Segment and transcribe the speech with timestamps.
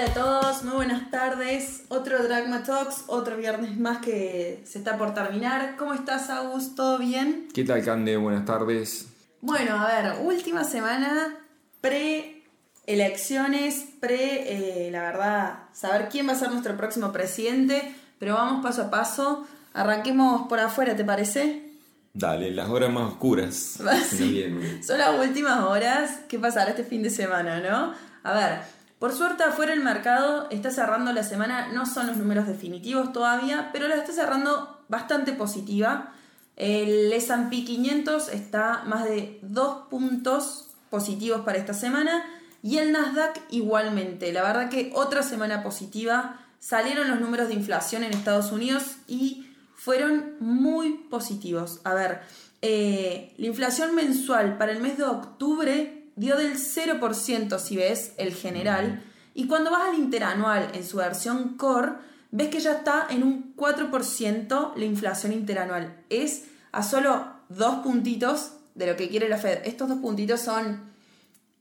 [0.00, 1.82] Hola a todos, muy buenas tardes.
[1.88, 5.76] Otro Dragma Talks, otro viernes más que se está por terminar.
[5.76, 6.74] ¿Cómo estás, Agus?
[6.74, 7.48] ¿Todo bien?
[7.52, 8.16] ¿Qué tal, Cande?
[8.16, 9.08] Buenas tardes.
[9.42, 11.36] Bueno, a ver, última semana
[11.82, 18.62] pre-elecciones, pre, eh, la verdad, saber quién va a ser nuestro próximo presidente, pero vamos
[18.62, 19.46] paso a paso.
[19.74, 21.74] Arranquemos por afuera, ¿te parece?
[22.14, 23.78] Dale, las horas más oscuras.
[24.08, 24.46] Sí,
[24.82, 26.20] son las últimas horas.
[26.26, 27.92] ¿Qué pasará este fin de semana, no?
[28.22, 32.46] A ver, por suerte afuera el mercado está cerrando la semana, no son los números
[32.46, 36.12] definitivos todavía, pero la está cerrando bastante positiva.
[36.56, 42.22] El S&P 500 está más de 2 puntos positivos para esta semana
[42.62, 44.34] y el Nasdaq igualmente.
[44.34, 46.36] La verdad que otra semana positiva.
[46.58, 51.80] Salieron los números de inflación en Estados Unidos y fueron muy positivos.
[51.84, 52.20] A ver,
[52.60, 58.34] eh, la inflación mensual para el mes de octubre dio del 0% si ves el
[58.34, 61.92] general, y cuando vas al interanual en su versión core,
[62.30, 66.04] ves que ya está en un 4% la inflación interanual.
[66.10, 69.60] Es a solo dos puntitos de lo que quiere la Fed.
[69.64, 70.90] Estos dos puntitos son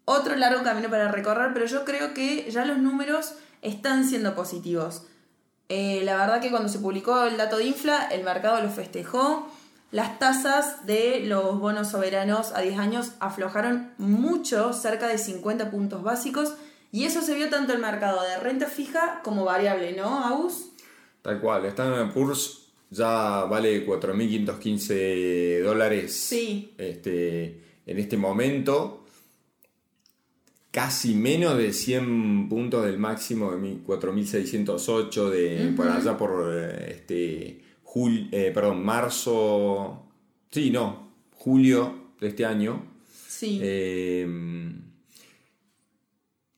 [0.03, 5.03] otro largo camino para recorrer, pero yo creo que ya los números están siendo positivos.
[5.69, 9.49] Eh, la verdad que cuando se publicó el dato de infla, el mercado lo festejó.
[9.91, 16.03] Las tasas de los bonos soberanos a 10 años aflojaron mucho, cerca de 50 puntos
[16.03, 16.53] básicos,
[16.91, 20.71] y eso se vio tanto en el mercado de renta fija como variable, ¿no, Aus?
[21.21, 26.73] Tal cual, Standard Poor's ya vale 4.515 dólares sí.
[26.77, 29.05] este, en este momento,
[30.71, 37.68] casi menos de 100 puntos del máximo de 4.608 de por allá por este
[38.31, 40.03] eh, perdón, marzo,
[40.51, 42.83] sí, no, julio de este año.
[43.27, 43.59] Sí.
[43.61, 44.81] Em,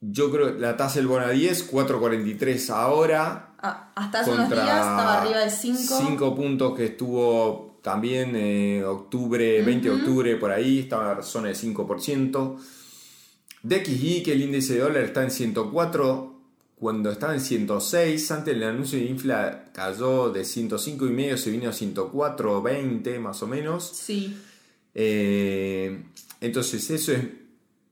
[0.02, 3.56] yo creo que la tasa del bono a 10, 4.43 ahora.
[3.60, 6.00] Ah, hasta hace unos días estaba arriba de 5.
[6.08, 11.24] 5 puntos que estuvo también en octubre, 20 de octubre por ahí, estaba en la
[11.24, 12.58] zona de 5%.
[13.64, 16.31] DXY, que el índice de dólar está en 104,
[16.82, 21.52] cuando estaba en 106, antes del anuncio de infla cayó de 105 y medio, se
[21.52, 23.88] vino a 104.20 más o menos.
[23.88, 24.36] Sí.
[24.96, 26.06] Eh,
[26.40, 27.24] entonces eso es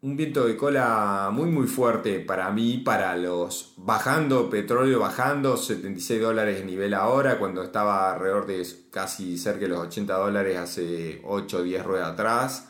[0.01, 6.19] un viento de cola muy muy fuerte para mí, para los bajando, petróleo bajando, 76
[6.19, 11.21] dólares de nivel ahora, cuando estaba alrededor de casi cerca de los 80 dólares hace
[11.25, 12.69] 8 o 10 ruedas atrás.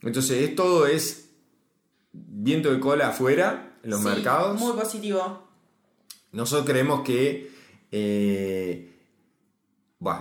[0.00, 1.30] Entonces todo es
[2.12, 4.58] viento de cola afuera en los mercados.
[4.60, 5.48] Muy positivo.
[6.32, 7.50] Nosotros creemos que,
[7.90, 8.90] eh,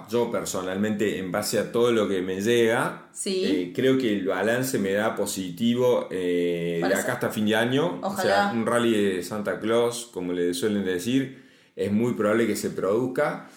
[0.09, 4.79] yo personalmente, en base a todo lo que me llega, eh, creo que el balance
[4.79, 7.99] me da positivo eh, de acá hasta fin de año.
[8.01, 12.55] O sea, un rally de Santa Claus, como le suelen decir, es muy probable que
[12.55, 13.49] se produzca.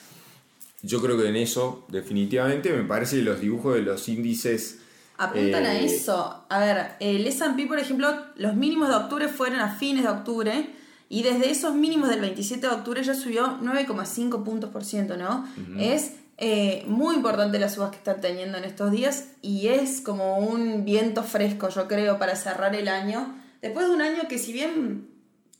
[0.82, 4.80] Yo creo que en eso, definitivamente, me parece que los dibujos de los índices
[5.20, 6.44] apuntan a eh, eso.
[6.48, 10.70] A ver, el S&P, por ejemplo, los mínimos de octubre fueron a fines de octubre
[11.10, 15.46] y desde esos mínimos del 27 de octubre ya subió 9,5 puntos por ciento, ¿no?
[15.78, 20.38] Es eh, muy importante las subas que están teniendo en estos días y es como
[20.38, 23.34] un viento fresco, yo creo, para cerrar el año.
[23.60, 25.10] Después de un año que si bien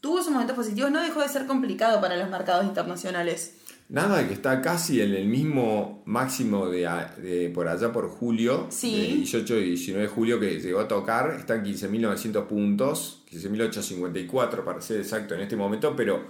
[0.01, 3.60] tuvo sus momentos positivos, no dejó de ser complicado para los mercados internacionales.
[3.91, 9.17] Nada, que está casi en el mismo máximo de, por allá por julio, sí.
[9.17, 14.81] 18 y 19 de julio que llegó a tocar, está en 15.900 puntos, 15.854 para
[14.81, 16.29] ser exacto en este momento, pero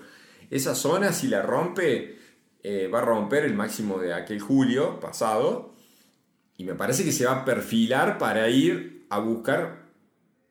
[0.49, 2.17] esa zona si la rompe,
[2.63, 5.75] eh, va a romper el máximo de aquel julio pasado
[6.57, 9.91] y me parece que se va a perfilar para ir a buscar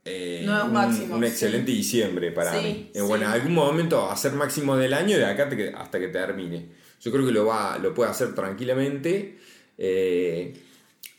[0.05, 2.91] eh, un, un, excelente diciembre para mí.
[2.93, 6.77] Eh, bueno, en algún momento hacer máximo del año de acá hasta que termine.
[7.01, 9.37] Yo creo que lo, va, lo puede hacer tranquilamente.
[9.77, 10.53] Eh,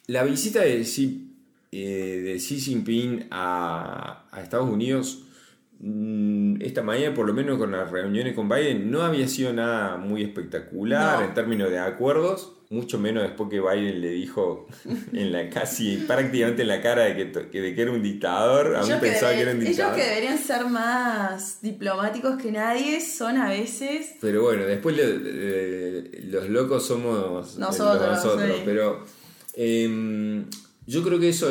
[0.06, 1.34] la visita de Xi,
[1.72, 5.24] eh, de Xi Jinping a, Estados Unidos
[5.80, 9.96] mm, esta mañana, por lo menos con las reuniones con Biden, no había sido nada
[9.96, 14.68] muy espectacular en términos de acuerdos mucho menos después que Biden le dijo
[15.12, 18.86] en la casi prácticamente en la cara de que, de que era un dictador, a
[18.86, 19.94] mí pensaba que, era un dictador.
[19.94, 24.14] Ellos que deberían ser más diplomáticos que nadie son a veces.
[24.20, 29.04] Pero bueno, después los locos somos nosotros, pero
[29.54, 30.44] em,
[30.86, 31.50] yo creo que eso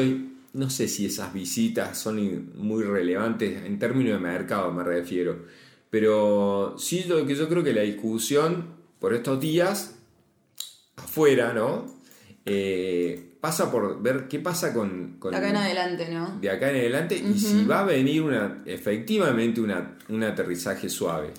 [0.54, 5.46] no sé si esas visitas son muy relevantes en términos de mercado, me refiero.
[5.90, 9.99] Pero sí lo que yo creo que la discusión por estos días
[11.04, 11.86] afuera, ¿no?
[12.46, 15.18] Eh, pasa por ver qué pasa con...
[15.20, 16.40] con de acá en adelante, ¿no?
[16.40, 21.34] De acá en adelante y si va a venir una, efectivamente una, un aterrizaje suave.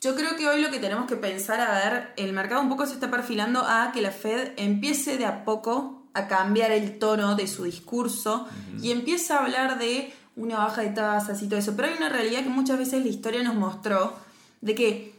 [0.00, 2.86] Yo creo que hoy lo que tenemos que pensar, a ver, el mercado un poco
[2.86, 7.34] se está perfilando a que la Fed empiece de a poco a cambiar el tono
[7.34, 8.46] de su discurso
[8.80, 11.74] y empieza a hablar de una baja de tasas y todo eso.
[11.74, 14.14] Pero hay una realidad que muchas veces la historia nos mostró
[14.60, 15.14] de que,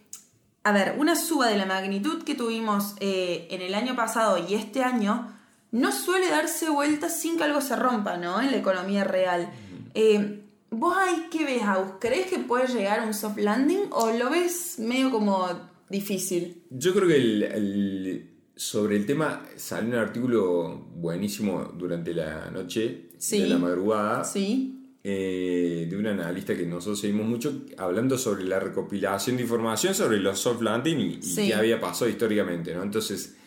[0.63, 4.56] a ver, una suba de la magnitud que tuvimos eh, en el año pasado y
[4.56, 5.33] este año
[5.71, 8.41] no suele darse vuelta sin que algo se rompa, ¿no?
[8.41, 9.50] En la economía real.
[9.94, 10.41] Eh,
[10.71, 11.94] ¿Vos ahí qué ves, Aus?
[12.00, 15.47] ¿Crees que puede llegar un soft landing o lo ves medio como
[15.89, 16.63] difícil?
[16.69, 23.47] Yo creo que el, sobre el tema salió un artículo buenísimo durante la noche, de
[23.47, 24.23] la madrugada.
[24.23, 24.79] Sí.
[25.01, 30.18] Eh, de un analista que nosotros seguimos mucho, hablando sobre la recopilación de información sobre
[30.18, 32.84] los soft landing y, qué había pasado históricamente, ¿no?
[32.84, 33.38] Entonces,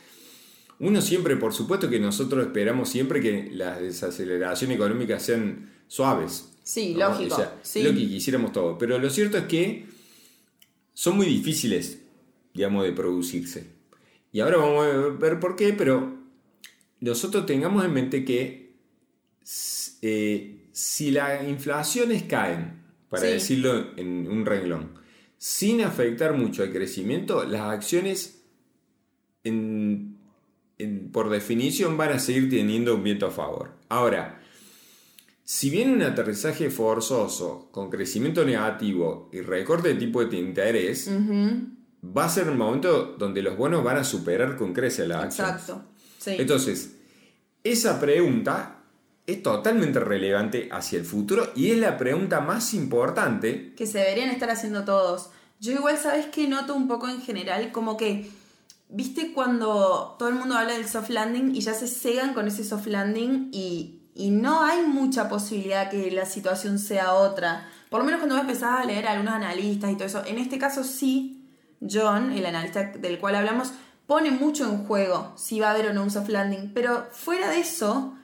[0.78, 6.52] uno siempre, por supuesto que nosotros esperamos siempre que las desaceleraciones económicas sean suaves.
[6.62, 7.36] Sí, lógico.
[7.38, 8.78] Lo que quisiéramos todo.
[8.78, 9.86] Pero lo cierto es que
[10.94, 12.00] son muy difíciles,
[12.54, 13.66] digamos, de producirse.
[14.32, 16.18] Y ahora vamos a ver por qué, pero
[17.00, 18.74] nosotros tengamos en mente que
[20.00, 24.94] eh, si las inflaciones caen, para decirlo en un renglón,
[25.36, 28.42] sin afectar mucho al crecimiento, las acciones
[31.12, 33.72] por definición van a seguir teniendo un viento a favor.
[33.88, 34.40] Ahora,
[35.44, 41.10] si viene un aterrizaje forzoso con crecimiento negativo y recorte de tipo de interés,
[42.04, 45.48] va a ser un momento donde los bonos van a superar con creces la acción.
[45.48, 45.84] Exacto.
[46.26, 46.96] Entonces,
[47.64, 48.81] esa pregunta
[49.26, 54.30] es totalmente relevante hacia el futuro y es la pregunta más importante que se deberían
[54.30, 55.30] estar haciendo todos.
[55.60, 58.28] Yo igual, ¿sabes que Noto un poco en general como que,
[58.88, 62.64] viste cuando todo el mundo habla del soft landing y ya se cegan con ese
[62.64, 67.68] soft landing y, y no hay mucha posibilidad que la situación sea otra.
[67.90, 70.24] Por lo menos cuando vos empezás a leer algunos analistas y todo eso.
[70.26, 71.48] En este caso sí,
[71.80, 73.72] John, el analista del cual hablamos,
[74.06, 76.72] pone mucho en juego si va a haber o no un soft landing.
[76.74, 78.16] Pero fuera de eso,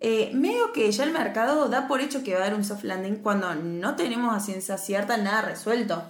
[0.00, 2.84] eh, medio que ya el mercado da por hecho que va a haber un soft
[2.84, 6.02] landing cuando no tenemos a ciencia cierta nada resuelto.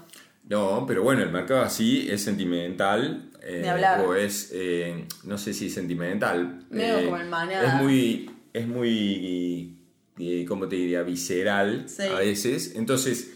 [0.48, 3.30] No, pero bueno, el mercado así es sentimental.
[3.42, 3.64] Eh,
[4.04, 6.66] o es, eh, no sé si sentimental.
[6.68, 9.76] Medio como el Es muy es muy,
[10.18, 12.72] eh, como te diría, visceral a veces.
[12.74, 13.34] Entonces,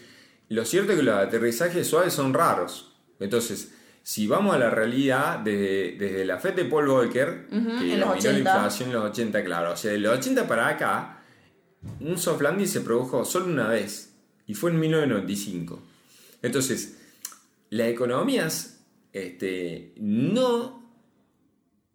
[0.48, 2.94] lo cierto es que los aterrizajes suaves son raros.
[3.18, 3.74] Entonces,
[4.10, 8.94] si vamos a la realidad, desde, la FED de Paul Volcker, que la inflación en
[8.94, 11.22] los 80, claro, o sea, de los 80 para acá,
[12.00, 14.12] un soft landing se produjo solo una vez,
[14.48, 15.80] y fue en 1995.
[16.42, 16.98] Entonces,
[17.68, 18.80] las economías
[19.12, 20.92] este, no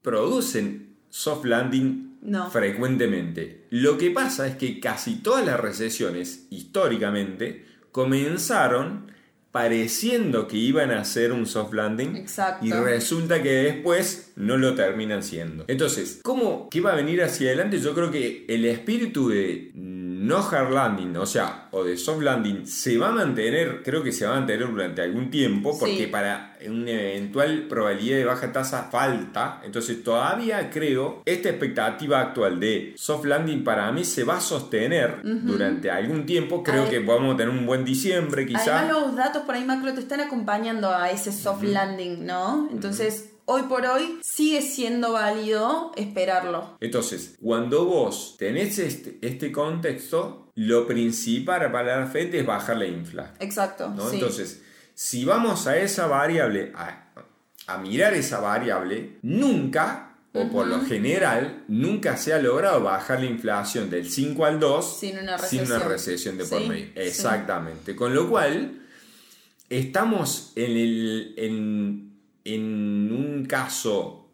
[0.01, 2.17] producen soft landing
[2.49, 3.67] frecuentemente.
[3.71, 9.11] Lo que pasa es que casi todas las recesiones, históricamente, comenzaron
[9.55, 12.25] pareciendo que iban a ser un soft landing
[12.61, 15.63] y resulta que después no lo terminan siendo.
[15.69, 17.79] Entonces, ¿cómo qué va a venir hacia adelante?
[17.79, 19.71] Yo creo que el espíritu de
[20.25, 24.11] no hard landing, o sea, o de soft landing, se va a mantener, creo que
[24.11, 28.89] se va a mantener durante algún tiempo, porque para una eventual probabilidad de baja tasa
[28.91, 29.61] falta.
[29.63, 35.21] Entonces, todavía creo, esta expectativa actual de soft landing para mí se va a sostener
[35.23, 36.63] durante algún tiempo.
[36.63, 38.67] Creo que vamos a tener un buen diciembre, quizás.
[38.67, 42.69] Además, los datos por ahí macro te están acompañando a ese soft landing, ¿no?
[42.71, 46.77] Entonces hoy por hoy sigue siendo válido esperarlo.
[46.79, 52.85] Entonces, cuando vos tenés este, este contexto, lo principal para la FED es bajar la
[52.85, 53.33] infla.
[53.39, 53.93] Exacto.
[54.11, 54.61] Entonces,
[54.93, 60.01] si vamos a esa variable, a, mirar esa variable, nunca
[60.33, 64.99] o por lo general, nunca se ha logrado bajar la inflación del 5 al 2
[64.99, 65.37] sin una
[65.79, 66.87] recesión, de por medio.
[66.95, 67.95] Exactamente.
[67.95, 68.81] Con lo cual,
[69.69, 72.04] estamos en, el, en
[72.45, 74.25] en un caso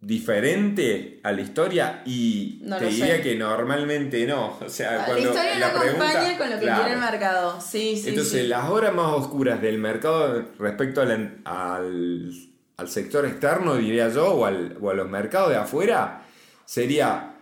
[0.00, 4.58] diferente a la historia y te diría que normalmente no.
[4.64, 7.60] O sea, cuando la historia no acompaña con lo que quiere el mercado.
[7.60, 14.08] Sí, sí, Entonces, las horas más oscuras del mercado respecto al, al, sector externo, diría
[14.10, 16.26] yo, o, o a los mercados de afuera,
[16.64, 17.36] sería,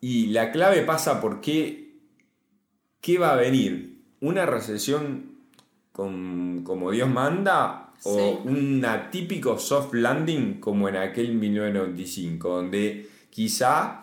[0.00, 1.94] y la clave pasa por qué,
[3.00, 4.00] qué va a venir.
[4.20, 5.36] ¿Una recesión
[5.92, 14.02] con, como Dios manda o un atípico soft landing como en aquel 1995, donde quizá...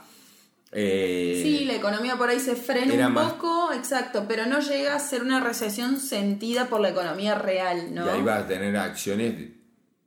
[0.71, 4.99] Eh, sí, la economía por ahí se frena un poco, exacto, pero no llega a
[4.99, 8.05] ser una recesión sentida por la economía real, ¿no?
[8.05, 9.51] Y ahí vas a tener acciones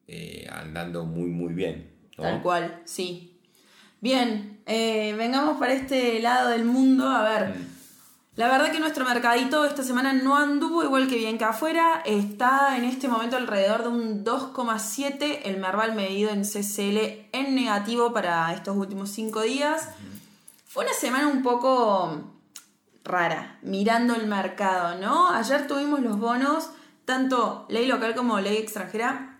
[0.06, 1.90] eh, andando muy, muy bien.
[2.16, 3.38] Tal cual, sí.
[4.00, 7.08] Bien, eh, vengamos para este lado del mundo.
[7.08, 7.79] A ver, mm.
[8.40, 12.02] La verdad que nuestro mercadito esta semana no anduvo igual que bien que afuera.
[12.06, 18.14] Está en este momento alrededor de un 2,7 el Merval medido en CCL en negativo
[18.14, 19.90] para estos últimos 5 días.
[20.66, 22.32] Fue una semana un poco
[23.04, 25.28] rara, mirando el mercado, ¿no?
[25.28, 26.70] Ayer tuvimos los bonos,
[27.04, 29.38] tanto ley local como ley extranjera,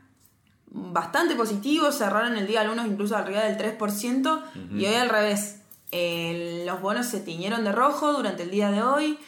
[0.67, 4.43] bastante positivos, cerraron el día algunos incluso arriba del 3%,
[4.73, 5.60] y hoy al revés,
[5.93, 9.19] los bonos se tiñeron de rojo durante el día de hoy.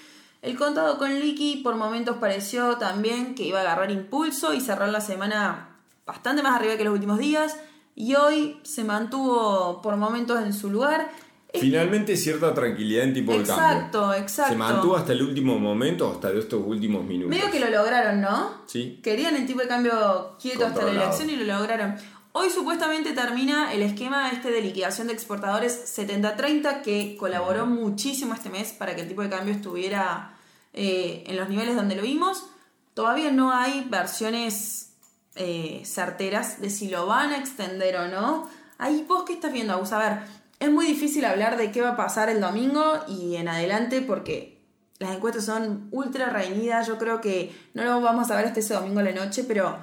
[0.43, 4.89] El contado con liqui por momentos pareció también que iba a agarrar impulso y cerrar
[4.89, 7.57] la semana bastante más arriba que los últimos días.
[7.95, 11.11] Y hoy se mantuvo por momentos en su lugar.
[11.55, 13.55] Finalmente cierta tranquilidad en tipo de cambio.
[13.55, 14.53] Exacto, exacto.
[14.53, 17.31] Se mantuvo hasta el último momento, hasta estos últimos minutos.
[17.31, 18.63] Medio que lo lograron, ¿no?
[18.67, 19.01] Sí.
[19.03, 21.95] Querían el tipo de cambio quieto hasta la elección y lo lograron.
[22.35, 28.49] Hoy supuestamente termina el esquema este de liquidación de exportadores 70-30 que colaboró muchísimo este
[28.49, 30.33] mes para que el tipo de cambio estuviera
[30.73, 32.47] eh, en los niveles donde lo vimos.
[32.95, 34.95] Todavía no hay versiones
[35.35, 38.49] eh, certeras de si lo van a extender o no.
[38.79, 39.93] Ahí vos qué estás viendo, Agus.
[39.93, 40.21] A ver,
[40.59, 44.59] es muy difícil hablar de qué va a pasar el domingo y en adelante porque
[44.99, 46.87] las encuestas son ultra reñidas.
[46.87, 49.77] Yo creo que no lo vamos a ver hasta ese domingo a la noche, pero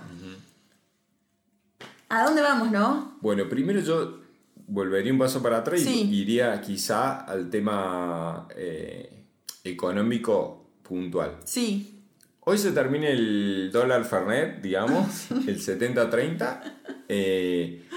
[2.09, 3.17] ¿a dónde vamos, no?
[3.21, 4.19] Bueno, primero yo
[4.67, 9.23] volvería un paso para atrás y iría quizá al tema eh,
[9.63, 11.37] económico puntual.
[11.45, 12.03] Sí.
[12.41, 16.61] Hoy se termina el dólar Fernet, digamos, el 70-30.
[17.07, 17.87] Eh,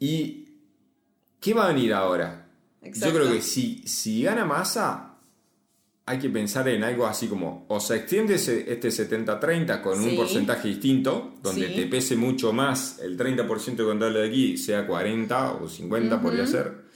[0.00, 0.44] y
[1.40, 2.46] ¿Qué va a venir ahora?
[2.82, 5.07] Yo creo que si, si gana masa,
[6.08, 10.68] hay que pensar en algo así como, o se extiende este 70-30 con un porcentaje
[10.68, 15.68] distinto, donde te pese mucho más el 30% de contable de aquí, sea 40 o
[15.68, 16.88] 50 podría ser.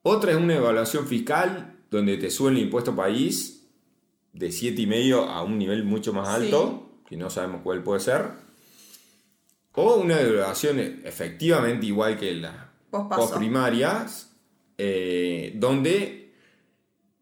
[0.00, 3.68] Otra es una evaluación fiscal, donde te sube el impuesto país
[4.32, 8.30] de 7,5 a un nivel mucho más alto, que no sabemos cuál puede ser.
[9.74, 14.32] O una evaluación efectivamente igual que la post primarias,
[14.78, 16.21] eh, donde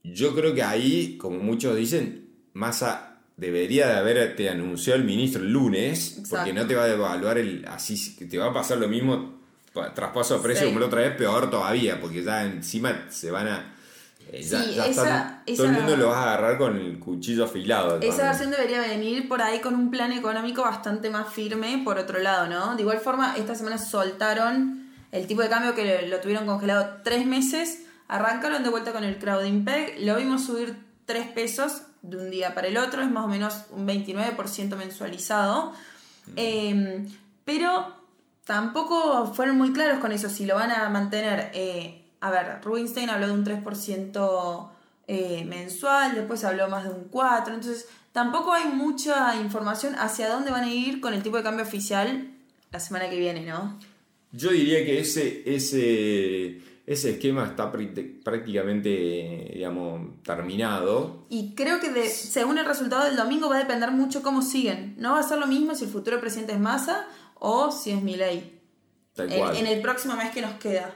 [0.03, 5.53] yo creo que ahí, como muchos dicen, Massa debería de haberte anunciado el ministro el
[5.53, 9.41] lunes, porque no te va a devaluar el así, te va a pasar lo mismo
[9.95, 13.75] traspaso de precio como la otra vez, peor todavía, porque ya encima se van a...
[14.33, 17.99] Eh, ya, todo el mundo lo va a agarrar con el cuchillo afilado.
[18.01, 22.19] Esa versión debería venir por ahí con un plan económico bastante más firme, por otro
[22.21, 22.77] lado, ¿no?
[22.77, 27.27] De igual forma, esta semana soltaron el tipo de cambio que lo tuvieron congelado tres
[27.27, 30.77] meses, arrancaron de vuelta con el crowding peg, lo vimos subir
[31.07, 35.73] tres pesos de un día para el otro, es más o menos un 29% mensualizado.
[36.35, 37.09] Em,
[37.45, 37.95] pero
[38.45, 41.53] tampoco fueron muy claros con eso, si lo van a mantener.
[41.55, 44.71] Eh, a ver, Rubinstein habló de un 3%
[45.07, 50.51] eh, mensual, después habló más de un 4%, entonces tampoco hay mucha información hacia dónde
[50.51, 52.29] van a ir con el tipo de cambio oficial
[52.73, 53.79] la semana que viene, ¿no?
[54.33, 56.61] Yo diría que ese, ese,
[56.93, 61.25] ese esquema está prácticamente, digamos, terminado.
[61.29, 64.97] Y creo que de, según el resultado del domingo va a depender mucho cómo siguen.
[64.99, 67.07] No va a ser lo mismo si el futuro presidente es Massa
[67.37, 68.59] o si es Milei.
[69.15, 69.57] Tal cual.
[69.57, 70.93] En, el próximo mes que nos queda.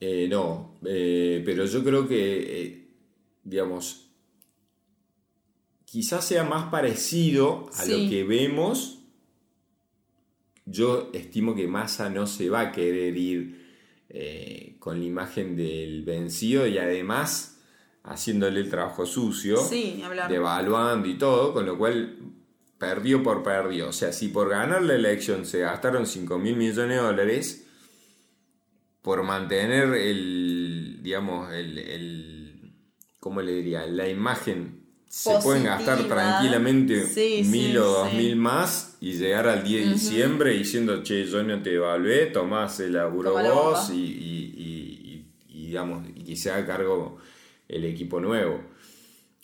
[0.00, 2.88] Eh, no, eh, pero yo creo que, eh,
[3.44, 4.10] digamos,
[5.84, 8.96] quizás sea más parecido a lo que vemos
[10.66, 13.58] yo estimo que Massa no se va a querer ir
[14.88, 17.58] con la imagen del vencido y además
[18.04, 19.60] haciéndole el trabajo sucio,
[20.30, 22.16] devaluando y todo, con lo cual
[22.78, 23.90] perdió por perdió.
[23.90, 27.66] O sea, si por ganar la elección se gastaron 5 mil millones de dólares,
[29.02, 32.72] por mantener el, digamos, el, el
[33.20, 33.84] ¿cómo le diría?
[33.84, 37.06] La imagen se pueden gastar tranquilamente
[37.44, 41.62] mil o dos mil más y llegar al 10 de diciembre diciendo, che, yo no
[41.62, 44.77] te evalué, tomás el laburo vos y, y, y,
[45.68, 47.18] digamos, y que se haga cargo
[47.68, 48.60] el equipo nuevo.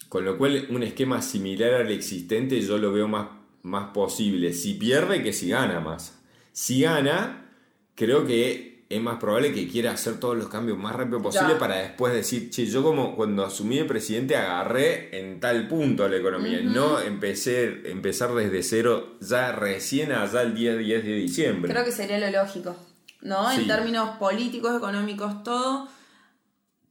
[0.08, 3.28] Con lo cual, un esquema similar al existente yo lo veo más,
[3.62, 4.52] más posible.
[4.52, 6.20] Si pierde que si gana más.
[6.52, 7.50] Si gana,
[7.94, 11.76] creo que es más probable que quiera hacer todos los cambios más rápido posible para
[11.76, 16.60] después decir, che, yo como cuando asumí de presidente agarré en tal punto la economía,
[16.60, 21.72] no empecé empezar desde cero ya recién allá el día 10 de diciembre.
[21.72, 22.76] Creo que sería lo lógico,
[23.22, 23.50] ¿no?
[23.50, 25.88] En términos políticos, económicos, todo.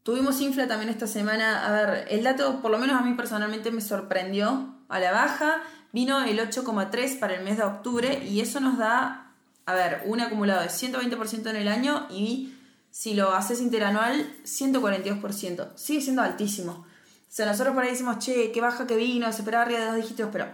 [0.03, 1.65] Tuvimos infla también esta semana.
[1.65, 5.63] A ver, el dato, por lo menos a mí personalmente, me sorprendió a la baja.
[5.91, 9.23] Vino el 8,3 para el mes de octubre y eso nos da
[9.65, 12.53] a ver, un acumulado de 120% en el año y
[12.91, 15.75] Si lo haces interanual, 142%.
[15.75, 16.73] Sigue siendo altísimo.
[16.73, 16.85] O
[17.27, 19.95] sea, nosotros por ahí decimos, che, qué baja que vino, se esperaba arriba de dos
[19.95, 20.53] dígitos, pero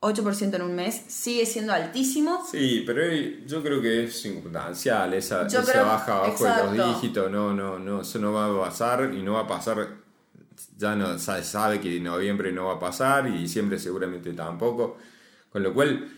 [0.00, 2.46] 8% en un mes sigue siendo altísimo.
[2.48, 3.02] Sí, pero
[3.46, 7.30] yo creo que es circunstancial esa, esa baja abajo de dos dígitos.
[7.30, 9.88] No, no, no, eso no va a pasar y no va a pasar.
[10.76, 14.98] Ya no sabe, sabe que en noviembre no va a pasar y diciembre seguramente tampoco.
[15.50, 16.08] Con lo cual,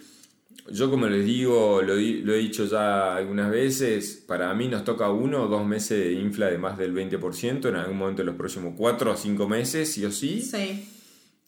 [0.71, 5.11] yo como les digo, lo, lo, he dicho ya algunas veces, para mí nos toca
[5.11, 8.37] uno o dos meses de infla de más del 20% en algún momento de los
[8.37, 10.43] próximos cuatro o cinco meses, sí o sí.
[10.43, 11.00] Sí.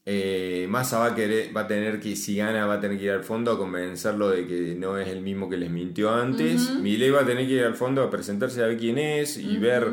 [0.04, 3.04] Eh, Massa va a, querer, va a tener que, si gana, va a tener que
[3.04, 6.71] ir al fondo a convencerlo de que no es el mismo que les mintió antes.
[6.71, 9.59] Uh va a tener que ir al fondo a presentarse a ver quién es y
[9.59, 9.92] ver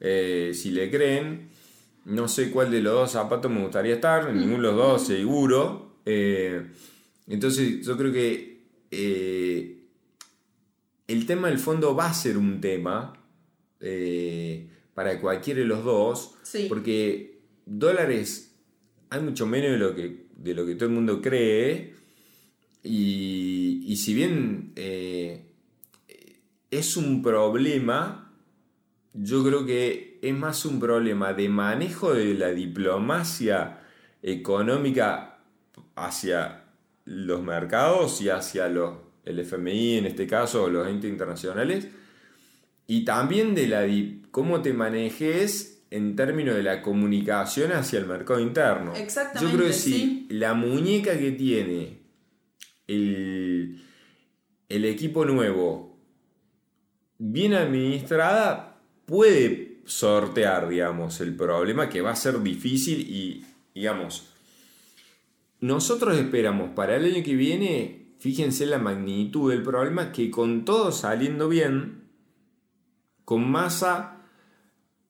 [0.00, 1.48] eh, si le creen.
[2.04, 5.98] No sé cuál de los dos zapatos me gustaría estar, ninguno de los dos seguro.
[6.04, 6.66] Eh,
[7.28, 9.78] entonces yo creo que eh,
[11.06, 13.20] el tema del fondo va a ser un tema
[14.94, 16.36] para cualquiera de los dos,
[16.68, 18.53] porque dólares
[19.14, 21.94] hay mucho menos de lo que, de lo que todo el mundo cree,
[22.82, 25.46] y, si bien eh,
[26.70, 28.32] es un problema,
[29.14, 33.80] yo creo que es más un problema de manejo de la diplomacia
[34.20, 35.38] económica
[35.94, 36.64] hacia
[37.04, 41.88] los mercados y hacia los, el FMI en este caso, los entes internacionales,
[42.88, 43.86] y también de la,
[44.32, 48.94] cómo te manejes en términos de la comunicación hacia el mercado interno.
[48.94, 49.50] Exactamente.
[49.50, 52.00] Yo creo que si la muñeca que tiene
[52.86, 53.82] el,
[54.68, 55.96] el equipo nuevo
[57.18, 64.28] bien administrada, puede sortear, digamos, el problema que va a ser difícil y, digamos,
[65.60, 70.92] nosotros esperamos para el año que viene, fíjense la magnitud del problema, que con todo
[70.92, 72.02] saliendo bien,
[73.24, 74.13] con masa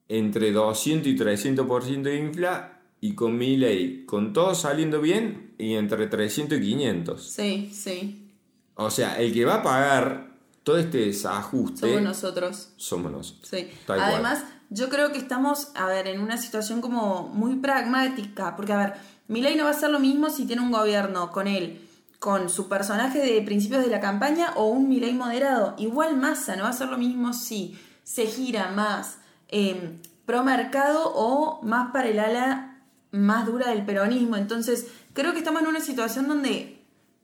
[0.07, 5.73] entre 200 y 300% de infla y con mi ley, con todo saliendo bien y
[5.75, 7.31] entre 300 y 500.
[7.31, 8.31] Sí, sí.
[8.75, 11.81] O sea, el que va a pagar todo este desajuste.
[11.81, 12.69] Somos nosotros.
[12.75, 13.47] Somos nosotros.
[13.49, 13.69] Sí.
[13.87, 18.77] Además, yo creo que estamos, a ver, en una situación como muy pragmática, porque, a
[18.77, 18.93] ver,
[19.27, 21.81] Milei no va a ser lo mismo si tiene un gobierno con él,
[22.19, 25.75] con su personaje de principios de la campaña o un Milei moderado.
[25.77, 31.11] Igual masa, no va a ser lo mismo si se gira más em, pro mercado
[31.13, 32.81] o más para el ala
[33.11, 34.35] más dura del peronismo.
[34.35, 36.79] Entonces, creo que estamos en una situación donde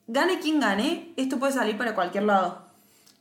[0.08, 2.68] gane quien gane, esto puede salir para cualquier lado.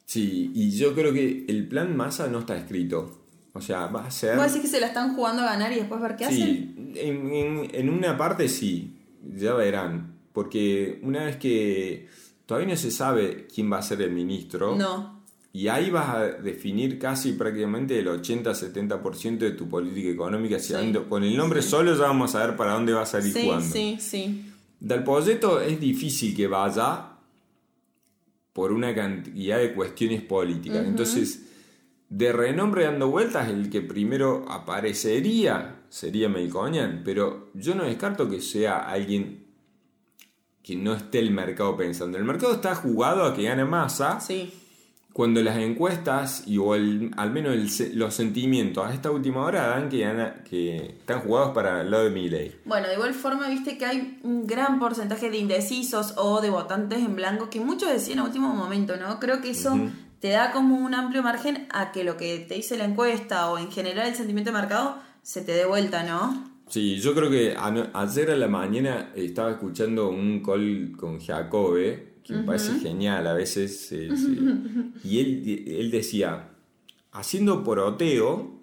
[0.07, 3.21] Sí, y yo creo que el plan masa no está escrito.
[3.53, 4.37] O sea, va a ser.
[4.37, 6.37] ¿Vos decís que se la están jugando a ganar y después ver qué hacen?
[6.37, 8.97] Sí, en, una parte sí,
[9.37, 10.19] ya verán.
[10.33, 12.09] Porque una vez que
[12.47, 14.77] todavía no se sabe quién va a ser el ministro.
[14.77, 15.20] No.
[15.53, 20.59] Y ahí vas a definir casi prácticamente el 80-70% de tu política económica.
[21.09, 23.67] con el nombre solo ya vamos a ver para dónde va a salir sí, jugando.
[23.67, 24.45] Sí, sí.
[24.79, 27.17] Del proyecto es difícil que vaya
[28.53, 30.87] por una cantidad de cuestiones políticas.
[30.87, 31.47] Entonces
[32.11, 38.41] de renombre dando vueltas, el que primero aparecería sería Melconian, pero yo no descarto que
[38.41, 39.47] sea alguien
[40.63, 42.19] que no esté el mercado pensando.
[42.19, 44.21] El mercado está jugado a que gane masa.
[44.21, 44.53] Sí.
[45.13, 50.07] Cuando las encuestas y o al menos los sentimientos a esta última hora dan que,
[50.49, 52.55] que están jugados para el lado de Milley.
[52.65, 57.01] Bueno, de igual forma, viste que hay un gran porcentaje de indecisos o de votantes
[57.01, 59.19] en blanco que muchos decían a último momento, ¿no?
[59.19, 59.77] Creo que eso
[60.21, 63.59] te da como un amplio margen a que lo que te dice la encuesta o
[63.59, 66.51] en general el sentimiento de mercado se te dé vuelta, ¿no?
[66.69, 67.57] Sí, yo creo que
[67.95, 73.35] ayer a la mañana estaba escuchando un call con Jacobe, que me parece genial a
[73.35, 73.93] veces,
[75.05, 76.51] y él, él decía,
[77.13, 78.61] haciendo poroteo,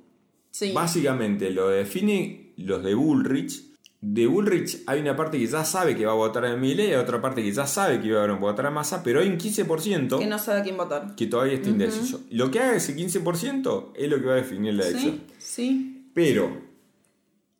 [0.73, 3.67] básicamente lo define los de Bullrich
[3.99, 6.95] de Bullrich hay una parte que ya sabe que va a votar a Milei, hay
[6.95, 10.19] otra parte que ya sabe que va a votar a Massa, pero hay un 15%
[10.19, 11.15] que no sabe a quién votar.
[11.15, 12.21] Que todavía está indeciso.
[12.29, 15.21] Lo que haga ese 15% es lo que va a definir la elección.
[15.39, 16.61] Sí, Pero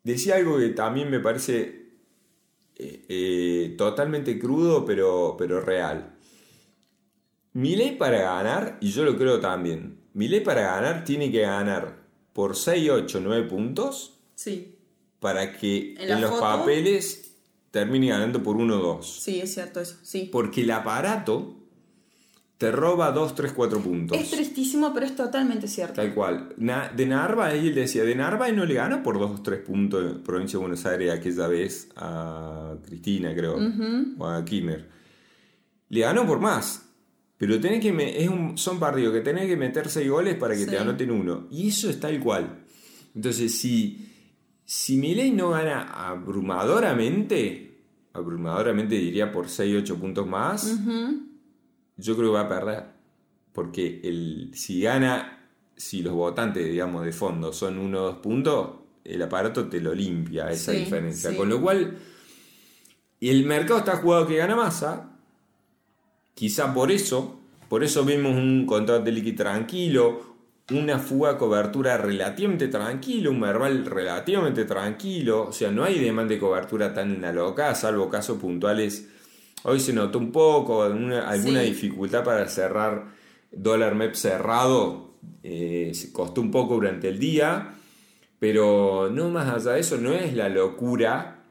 [0.03, 1.87] decía algo que también me parece
[2.80, 6.16] eh, eh, totalmente crudo, pero, pero real.
[7.54, 12.56] Milei para ganar, y yo lo creo también, Milei para ganar tiene que ganar por
[12.56, 14.20] 6, 8, 9 puntos.
[14.36, 14.78] Sí
[15.20, 17.36] para que en, los papeles
[17.72, 19.20] termine ganando por 1 o 2.
[19.22, 20.30] Sí, es cierto eso, sí.
[20.32, 21.57] Porque el aparato
[22.58, 24.17] te roba 2, 3, 4 puntos.
[24.17, 25.96] Es tristísimo, pero es totalmente cierto.
[25.96, 26.50] Tal cual.
[26.58, 30.24] de Narváez, él decía, de Narváez no le gana por 2 o 3 puntos en
[30.24, 33.58] provincia de Buenos Aires aquella vez a Cristina, creo,
[34.17, 34.89] o a Kirchner.
[35.89, 36.84] Le ganó por más.
[37.38, 40.65] Pero tenés que es un, son partidos que tenés que meter seis goles para que
[40.65, 41.48] te anoten uno.
[41.52, 42.65] Y eso es tal cual.
[43.13, 44.10] Entonces, si,
[44.65, 50.80] si Milei no gana abrumadoramente, abrumadoramente diría por 6, 8 puntos más,
[51.97, 52.83] yo creo que va a perder.
[53.53, 58.69] Porque el, si gana, si los votantes, digamos, de fondo son uno o dos puntos,
[59.03, 61.36] el aparato te lo limpia esa diferencia.
[61.36, 61.97] Con lo cual,
[63.19, 65.12] el mercado está jugado que gana masa.
[66.36, 70.36] Quizá por eso, por eso vemos un contrato de liqui tranquilo,
[70.71, 75.47] una fuga cobertura relativamente tranquilo, un verbal relativamente tranquilo.
[75.47, 79.10] O sea, no hay demanda de cobertura tan alocada, salvo casos puntuales.
[79.67, 83.13] Hoy se notó un poco, alguna, dificultad para cerrar
[83.51, 85.12] dólar MEP cerrado.
[85.43, 87.73] Eh, costó un poco durante el día
[88.39, 91.43] pero no más allá de eso, no es la locura.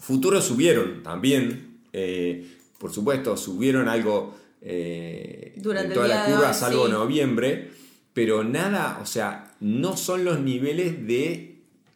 [0.00, 2.46] Futuros subieron también, eh,
[2.78, 7.70] por supuesto, subieron algo eh, Durante toda la curva, salvo noviembre,
[8.12, 11.51] pero nada, o sea, no son los niveles de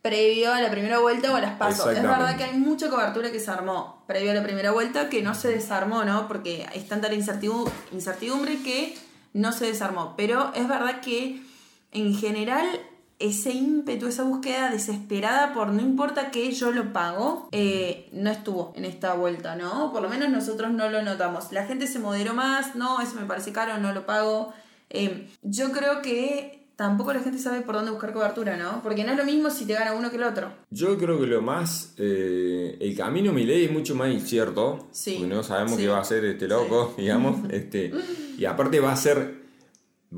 [0.06, 1.92] previo a la primera vuelta o a las pasos.
[1.92, 5.20] Es verdad que hay mucha cobertura que se armó previo a la primera vuelta que
[5.20, 6.28] no se desarmó, ¿no?
[6.28, 8.96] Porque es tanta la incertidumbre que
[9.32, 10.14] no se desarmó.
[10.16, 11.42] Pero es verdad que
[11.90, 12.66] en general
[13.18, 18.72] ese ímpetu, esa búsqueda desesperada por no importa que yo lo pago, eh, no estuvo
[18.76, 19.92] en esta vuelta, ¿no?
[19.92, 21.50] Por lo menos nosotros no lo notamos.
[21.50, 24.52] La gente se moderó más, no, eso me parece caro, no lo pago.
[24.90, 28.82] Eh, yo creo que tampoco la gente sabe por dónde buscar cobertura, ¿no?
[28.82, 30.52] Porque no es lo mismo si te gana uno que el otro.
[30.70, 31.94] Yo creo que lo más.
[31.96, 34.86] Eh, el camino ley es mucho más incierto.
[34.92, 35.16] Sí.
[35.18, 37.36] Porque no sabemos qué va a hacer este loco, digamos.
[37.56, 37.90] Este,
[38.36, 39.46] y aparte va a ser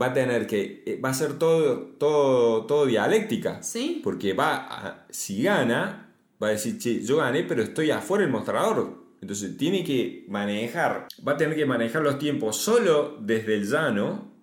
[0.01, 3.63] va a tener que, eh, va a ser todo, todo, todo dialéctica.
[3.63, 4.01] Sí.
[4.03, 9.09] Porque va si gana, va a decir, che, yo gané, pero estoy afuera del mostrador.
[9.21, 14.38] Entonces tiene que manejar, va a tener que manejar los tiempos solo desde el llano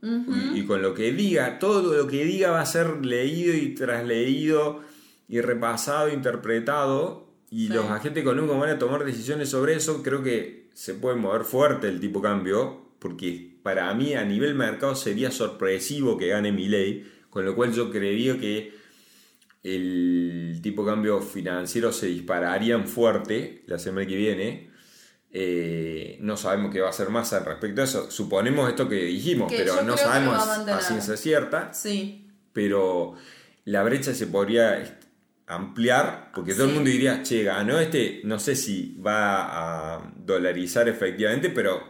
[0.54, 4.82] y, con lo que diga, todo lo que diga va a ser leído y trasleído
[5.28, 10.04] y repasado, interpretado y los agentes económicos van a tomar decisiones sobre eso.
[10.04, 14.96] Creo que se puede mover fuerte el tipo cambio porque para mí a nivel mercado
[14.96, 18.74] sería sorpresivo que gane mi ley, con lo cual yo creería que
[19.63, 24.70] el tipo cambio financiero se dispararían fuerte la semana que viene.
[25.38, 28.10] Eh, no sabemos qué va a hacer más al respecto de eso.
[28.10, 31.74] Suponemos esto que dijimos, pero no sabemos a, ciencia cierta.
[31.74, 32.26] Sí.
[32.54, 33.15] Pero
[33.65, 34.98] la brecha se podría
[35.45, 40.88] ampliar, porque todo el mundo diría, che, ganó este, no sé si va a dolarizar
[40.88, 41.84] efectivamente, pero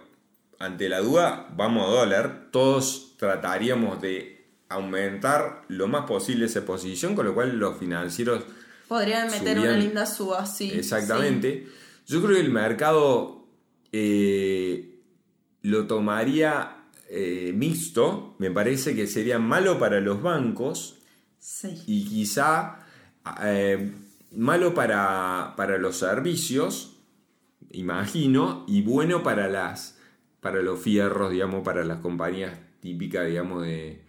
[0.57, 7.13] ante la duda, vamos a dólar, todos trataríamos de aumentar lo más posible esa posición,
[7.13, 8.43] con lo cual los financieros...
[8.87, 10.71] Podrían meter una linda suba, sí.
[10.73, 11.67] Exactamente.
[12.05, 13.47] Yo creo que el mercado
[13.91, 14.99] eh,
[15.61, 20.99] lo tomaría eh, mixto, me parece que sería malo para los bancos.
[21.85, 22.79] Y quizá
[23.43, 23.91] eh,
[24.31, 26.97] malo para, para los servicios,
[27.71, 29.95] imagino, y bueno para las
[30.45, 34.03] para los fierros, digamos, para las compañías típicas, digamos, de,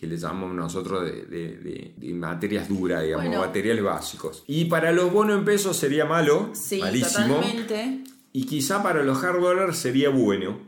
[0.00, 4.44] que le llamamos nosotros de, materias duras, digamos, materiales básicos.
[4.46, 7.34] Y para los bonos en pesos sería malo, sí, malísimo.
[7.34, 8.04] Totalmente.
[8.32, 10.58] Y quizá para los hard dollars sería bueno.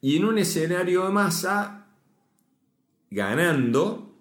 [0.00, 1.86] Y en un escenario de masa,
[3.08, 4.16] ganando,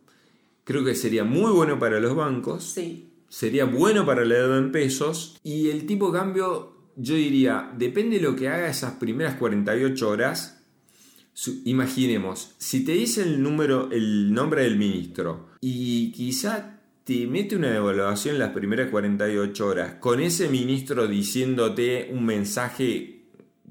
[0.64, 2.64] creo que sería muy bueno para los bancos.
[2.64, 3.12] Sí.
[3.30, 5.40] Sería bueno para la deuda en pesos.
[5.44, 10.08] Y el tipo de cambio yo diría, depende de lo que haga esas primeras 48
[10.08, 10.61] horas.
[11.66, 17.72] Imaginemos, si te dice el número, el nombre del ministro y quizá te mete una
[17.72, 23.24] devaluación las primeras 48 horas con ese ministro diciéndote un mensaje,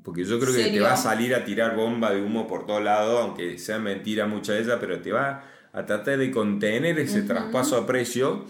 [0.03, 2.81] porque yo creo que te va a salir a tirar bomba de humo por todo
[2.81, 7.23] lado, aunque sea mentira mucha de ella, pero te va a tratar de contener ese
[7.23, 8.47] traspaso a precio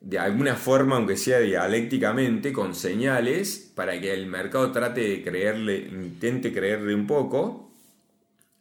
[0.00, 5.76] de alguna forma, aunque sea dialécticamente, con señales, para que el mercado trate de creerle,
[5.78, 7.69] intente creerle un poco.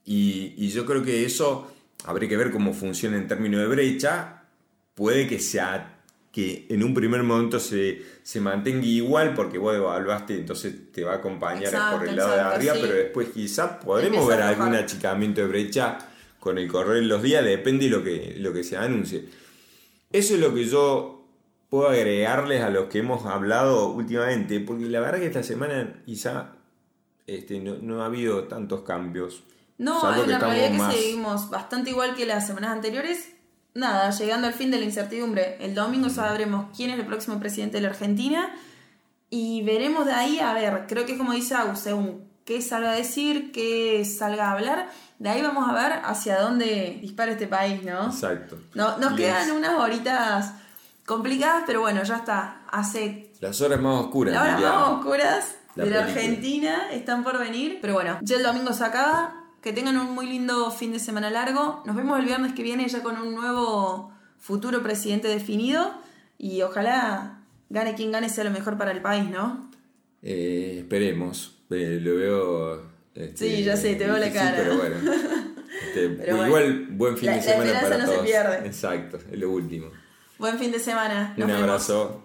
[0.05, 1.71] Y, yo creo que eso
[2.05, 4.43] habría que ver cómo funciona en términos de brecha.
[4.95, 5.95] Puede que sea
[6.31, 8.03] que en un primer momento se,
[8.39, 12.73] mantenga igual porque vos evaluaste, entonces te va a acompañar por el lado de arriba,
[12.79, 15.97] pero después quizás podremos ver algún achicamiento de brecha
[16.39, 19.25] con el correr de los días, depende de lo que, lo que se anuncie.
[20.11, 21.19] Eso es lo que yo
[21.69, 26.53] puedo agregarles a los que hemos hablado últimamente, porque la verdad que esta semana quizá
[27.27, 29.43] este, no, ha habido tantos cambios.
[29.79, 33.29] No, en la realidad que seguimos bastante igual que las semanas anteriores.
[33.73, 35.57] Nada, llegando al fin de la incertidumbre.
[35.59, 38.51] El domingo sabremos quién es el próximo presidente de la Argentina
[39.29, 42.95] y veremos de ahí, a ver, creo que como dice Agus, según qué salga a
[42.95, 44.89] decir, qué salga a hablar.
[45.17, 48.07] De ahí vamos a ver hacia dónde dispara este país, ¿no?
[48.07, 48.57] Exacto.
[48.73, 50.53] No, nos quedan unas horitas
[51.05, 52.63] complicadas, pero bueno, ya está.
[52.71, 53.31] Hace.
[53.39, 54.33] Las horas más oscuras.
[54.33, 57.79] Las horas más oscuras de la Argentina están por venir.
[57.81, 59.38] Pero bueno, ya el domingo se acaba.
[59.61, 61.83] Que tengan un muy lindo fin de semana largo.
[61.85, 65.93] Nos vemos el viernes que viene ya con un nuevo futuro presidente definido.
[66.37, 69.69] Y ojalá gane quien gane sea lo mejor para el país, ¿no?
[70.21, 71.57] Eh, esperemos.
[71.69, 72.81] Eh, lo veo.
[73.15, 74.55] Este, sí, ya sé, te veo la cara.
[74.57, 74.95] Pero bueno.
[75.69, 78.17] Este, igual, buen fin de semana para no todos.
[78.17, 78.67] Se pierde.
[78.67, 79.87] Exacto, es lo último.
[80.37, 81.35] Buen fin de semana.
[81.37, 82.23] un abrazo.